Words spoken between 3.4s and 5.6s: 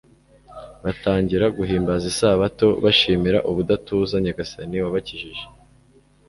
ubudatuza nyagasani wabakijije